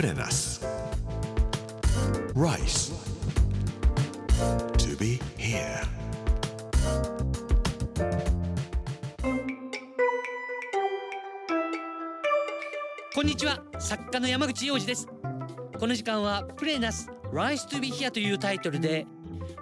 [0.00, 0.64] Put in us.
[2.34, 2.90] Rice.
[4.78, 5.82] To be here.
[13.14, 15.06] こんにちは作家の山口洋二です
[15.78, 19.06] この時間はプレナス Rise to be here というタイトルで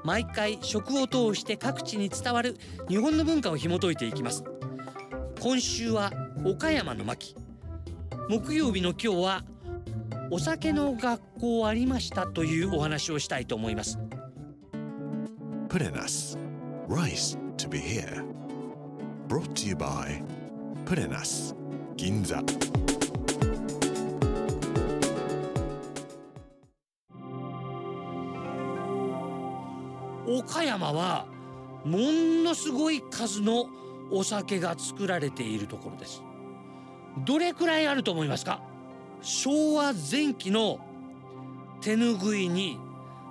[0.04, 2.56] 毎回食を通して各地に伝わる
[2.88, 4.44] 日本の文化を紐解いていきます
[5.40, 6.12] 今週は
[6.44, 7.34] 岡山の巻
[8.28, 9.44] 木曜日の今日は
[10.30, 13.98] お酒の学校ありましたというお話をしたいと思います.
[16.88, 18.24] Rice to be here.
[19.28, 20.22] Brought to you by
[21.14, 21.54] us.
[21.96, 22.42] Ginza.
[30.26, 31.26] 岡山は
[31.84, 31.98] も
[32.44, 33.66] のすごい数の
[34.10, 36.22] お酒が作られているところです
[37.24, 38.67] どれくらいあると思いますか？
[39.22, 40.80] 昭和前期の
[41.80, 42.78] 手ぬぐいに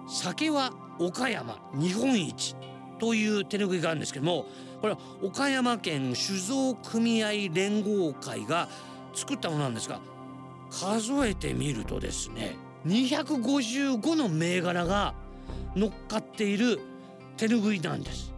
[0.08, 2.56] 酒は岡山日本一
[3.00, 4.46] という手ぬぐいがあるんですけども
[4.82, 8.68] これは岡山県酒造組合連合会が
[9.14, 10.00] 作ったものなんですが
[10.70, 15.14] 数えてみるとですね255の銘柄が
[15.76, 16.80] 乗っかっている
[17.38, 18.34] 手ぬぐいなんです。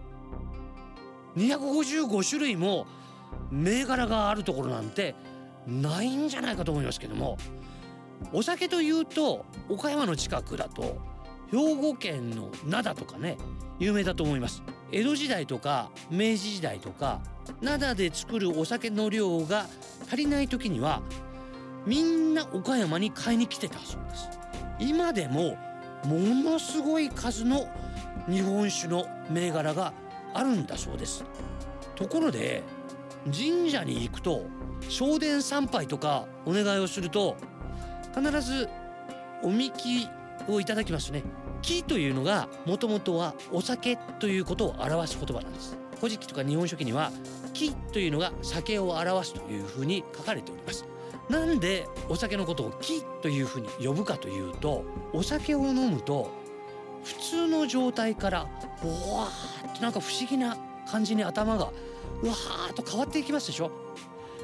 [1.38, 2.86] 255種類も
[3.52, 5.16] 銘柄があるところなんて
[5.68, 7.38] ないんじゃないかと思いますけども
[8.34, 10.98] お酒というと岡山の近くだと
[11.52, 13.38] 兵庫県の灘とかね
[13.80, 14.62] 有名だと思います。
[14.92, 17.22] 江戸時代とか明治時代とか
[17.62, 19.68] 灘で作るお酒の量が
[20.08, 21.02] 足りない時には
[21.86, 24.30] みんな岡山に買いに来てたそうです。
[24.80, 25.58] 今でも
[26.06, 27.68] ものすごい数の
[28.30, 29.94] 日本酒の銘柄が
[30.34, 31.24] あるんだそうです。
[31.96, 32.64] ところで
[33.26, 34.46] 神社に行くと
[34.88, 37.36] 正殿参拝とかお願いをすると
[38.16, 38.70] 必ず
[39.44, 40.08] おみき
[40.48, 41.24] をいただきますね。
[41.62, 45.78] 木というのがもともとはお酒ということを表す言葉なんです。
[45.98, 47.12] 古事記とか日本書紀には
[47.54, 50.86] 木というのが酒を表すというふうに書かれております。
[51.30, 56.32] なんでお酒のことを木というふうに呼ぶかというとお酒を飲むと
[57.04, 58.48] 普通の状態から
[58.82, 60.58] ぼわーっとなんか不思議な
[60.90, 61.72] 感じに頭が
[62.22, 63.72] うわーっと変わっていきますでしょ？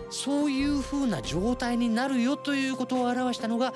[0.09, 3.73] そういう風な状態になるよということを表したのが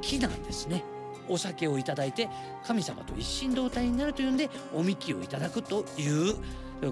[0.00, 0.84] 木なんですね。
[1.28, 2.30] お酒をいただいて
[2.66, 6.34] 神様と一心同体になるというんでおみきをいただくという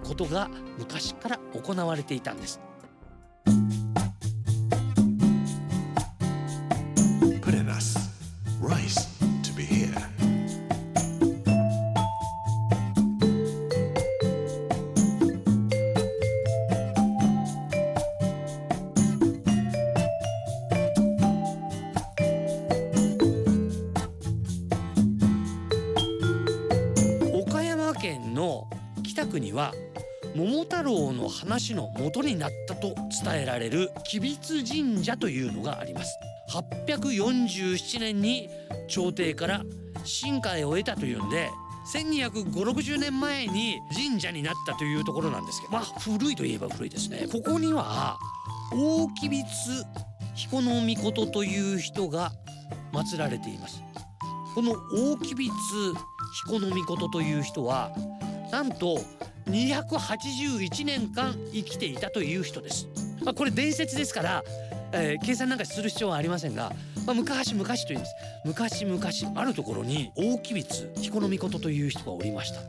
[0.01, 2.61] ことが昔から行われていたんです。
[29.37, 29.73] 北区には
[30.35, 36.19] 桃太郎の話の元になったと伝えられる吉備津神社というのがあります。
[36.51, 38.49] 847年に
[38.89, 39.63] 朝廷から
[40.23, 41.51] 神海を得たというんで
[41.93, 47.27] 12560年前に神社になったというところなんですけどまあ古いといえば古いですね。
[47.31, 48.17] ここには
[48.73, 49.85] 大吉備津
[50.35, 52.33] 彦の御事という人が
[52.93, 53.83] 祀られています。
[54.55, 55.53] この大吉備津
[56.47, 57.91] 彦の御事という人は
[58.51, 58.99] なんと
[59.47, 62.89] 281年間生きていたという人です。
[63.25, 64.45] まあ、これ伝説ですから、
[64.93, 66.73] えー計算なんかする必要はありませんが、
[67.07, 68.15] まあ、昔々というんです
[68.45, 69.01] 昔々
[69.35, 72.61] あるところに大吉備津彦の御事という人がおりました。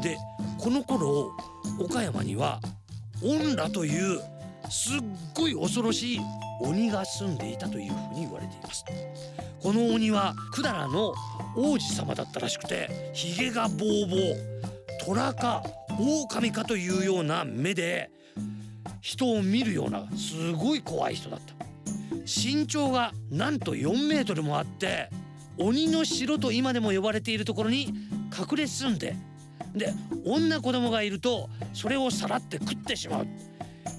[0.00, 0.16] で
[0.58, 1.32] この頃
[1.78, 2.60] 岡山には
[3.22, 4.20] 恩羅という
[4.70, 5.00] すっ
[5.34, 6.20] ごい恐ろしい
[6.60, 8.84] 鬼が住んでいたというふうに言われています。
[9.62, 11.14] この鬼は百済の
[11.56, 14.36] 王子様だったらしくてひげがボーボー
[15.04, 15.62] 虎か
[15.98, 18.10] 狼かというような目で
[19.00, 21.54] 人を見るようなすごい怖い人だった。
[22.26, 25.10] 身長がなんと4メートルもあって
[25.58, 27.92] 鬼の城と今でも呼ばれているところに
[28.36, 29.14] 隠れ住んで
[29.74, 29.92] で
[30.24, 33.26] 女子供がいるとそれをさらって食ってしまう。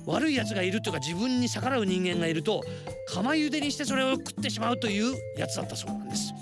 [0.08, 2.64] 悪い奴がいるというか自分に逆らう人間がいると
[3.08, 6.34] 釜茹でにしてそれを食ってしまうというやつだったそうなんです。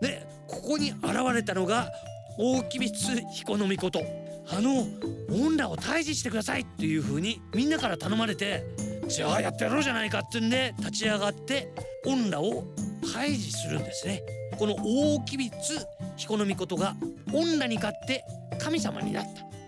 [0.00, 1.02] でここに現
[1.34, 1.90] れたのが
[2.38, 4.25] 大吉備津彦の御事。
[4.48, 4.86] あの
[5.30, 8.64] 恩羅を退治してくださいっていう風にみんなから頼まれて
[9.08, 11.72] じゃあやってやろうじゃないかってんで立ち上がって
[12.06, 12.64] 恩羅を
[13.02, 14.22] 退治するんですね。
[14.58, 16.94] この大吉備津彦の御事が
[17.32, 18.24] 恩羅に勝って
[18.58, 19.24] 神様になっ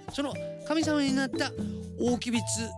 [0.06, 0.12] た。
[0.12, 0.32] その
[0.66, 1.50] 神様になった
[2.00, 2.68] 大吉備津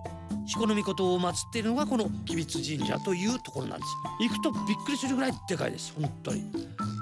[0.47, 3.93] 彦の御を祀っているのがこの吉備津神社というところなんです。
[4.21, 5.93] 行くとびっくりするぐらいでかいです。
[5.99, 6.45] 本当に。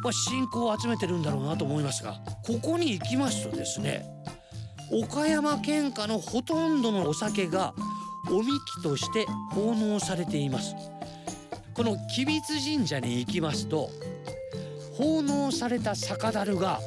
[0.03, 4.18] まあ信仰を集めてるんだろうなと思いますがここに行きますとですね
[4.91, 7.75] 岡山県下のほとんどのお酒が
[8.31, 8.47] おみ
[8.79, 10.75] きとして奉納されています。
[11.75, 13.91] この吉備津神社に行きますと
[14.95, 16.81] 奉納された酒樽が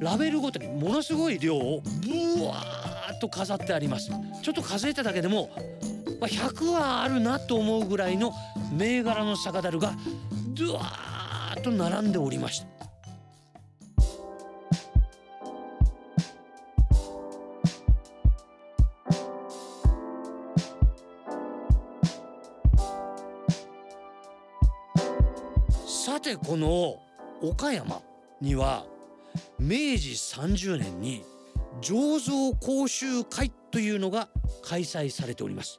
[0.00, 4.10] ラベルごとにものすごい量をブワーッと飾ってあります。
[4.42, 5.50] ちょっと数えただけでも、
[6.20, 8.32] 100はあるなと思うぐらいの
[8.72, 9.92] 銘柄の酒樽が
[10.54, 12.79] ドワーッと並んでおりました。
[26.50, 26.96] この
[27.48, 28.02] 岡山
[28.40, 28.84] には
[29.60, 31.22] 明治30年に
[31.80, 34.28] 醸造講習会というのが
[34.60, 35.78] 開催されております。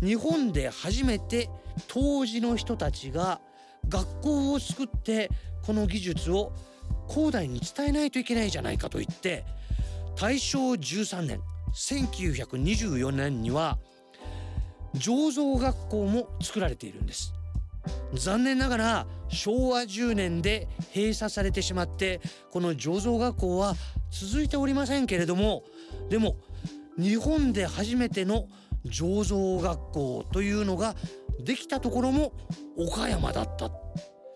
[0.00, 1.50] 日本で初めて
[1.88, 3.40] 当時の人たちが
[3.88, 5.32] 学校を作って
[5.66, 6.52] この技術を
[7.08, 9.44] 後代に伝えないといけないじゃないかと言って
[10.14, 11.40] 大正13年
[11.74, 13.80] 1924年には
[14.94, 17.34] 醸造学校も作られているんです。
[18.14, 22.20] 残念ながら昭和10年で閉鎖されてしまって
[22.50, 23.74] この醸造学校は
[24.10, 25.64] 続いておりませんけれども
[26.08, 26.36] でも
[26.98, 28.46] 日本で初めての
[28.86, 30.94] 醸造学校というのが
[31.40, 32.32] できたところも
[32.76, 33.70] 岡山だった。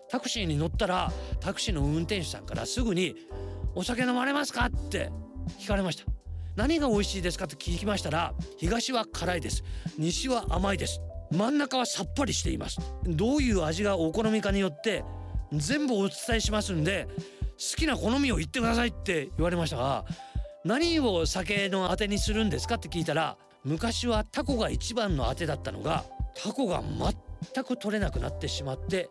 [0.09, 3.15] タクシーに乗ったらタクシーの運転手さんからすぐに
[3.75, 5.11] 「お酒飲まれますか?」って
[5.59, 6.05] 聞かれました。
[6.55, 9.63] 何が美味しいですかって聞きましたら東は辛いです。
[9.97, 10.99] 西は甘いです。
[11.31, 12.79] 真ん中はさっぱりしています。
[13.05, 15.03] どういう味がお好みかによって
[15.53, 17.07] 全部お伝えしますんで
[17.57, 20.05] 好きな好みを言ってくださいって言われましたが
[20.63, 26.05] 何を酒のあてにするんですかって聞いたら昔はタコが一番のあてだったのが
[26.35, 26.81] タコが
[27.53, 29.09] 全く取れなくなってしまって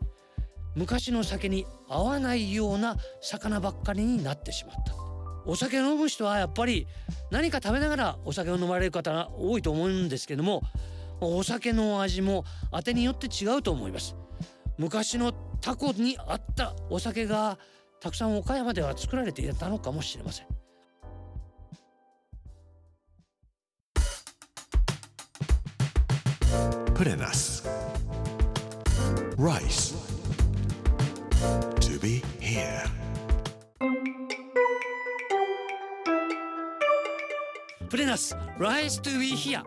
[0.75, 4.95] 昔の酒に合わないような魚ばっかりになってしまった。
[5.45, 6.87] お酒飲む人はやっぱり
[7.31, 10.63] 何か食べながらお酒を飲まれる方が多いと思うんですけども
[11.21, 14.17] お酒の味も当てによって違うと思います
[14.77, 17.59] 昔のタコに合ったお酒が
[18.01, 20.47] たくさん岡山では作られていたのかもしれません
[26.95, 27.63] Purenas.
[29.37, 29.95] Rice.
[31.81, 32.99] To be here.
[37.89, 39.63] プレナス Rise to be here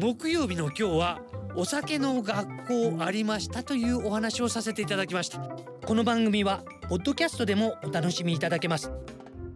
[0.00, 1.20] 木曜日の今日は
[1.54, 2.66] お酒の学
[2.96, 5.40] 校ありましたというお話をさせていただきました。
[5.84, 8.90] この番組はポッドキャストでもお楽しみいただけます。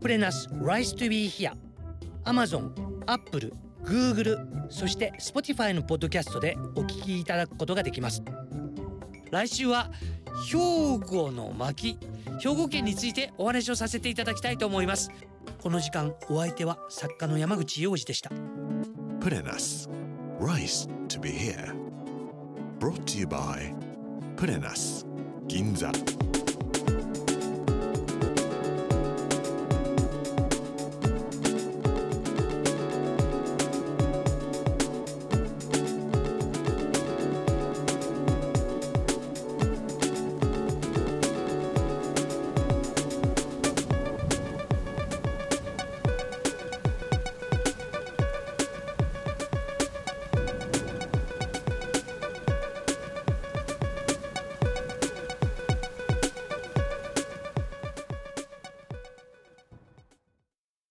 [0.03, 1.55] プレナス Rise to be here
[2.25, 2.73] Amazon、
[3.07, 3.55] Apple、
[3.85, 4.37] Google
[4.69, 8.23] そして Spotify のポッドキャストでお聞きいただくことができます。
[9.31, 9.91] 来週は
[10.53, 10.59] 兵
[11.03, 11.99] 庫の巻
[12.39, 15.11] 兵庫県についてお話をさせていただきたいと思います。
[15.63, 18.31] この時間お相手は作家の山口洋二でした。
[19.21, 20.04] Purenas.
[20.39, 21.75] Rice to be here.
[22.81, 23.73] Brought to you by
[24.37, 25.05] Purenas.
[25.47, 26.34] Ginza.